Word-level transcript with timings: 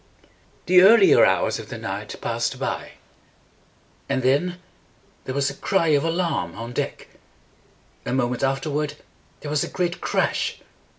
The 0.65 0.77
ear 0.77 0.97
li 0.97 1.13
er 1.13 1.23
hours 1.27 1.59
of 1.59 1.69
the 1.69 1.77
night 1.77 2.15
passed 2.21 2.57
by; 2.57 2.93
and 4.09 4.23
then 4.23 4.57
there 5.25 5.35
was 5.35 5.51
a 5.51 5.53
cry 5.53 5.89
of 5.89 6.03
alarm 6.03 6.55
on 6.55 6.73
deck. 6.73 7.07
A 8.07 8.11
moment 8.11 8.41
after 8.41 8.71
ward 8.71 8.95
there 9.41 9.51
was 9.51 9.63
a 9.63 9.67
great 9.69 10.01
crash. 10.01 10.59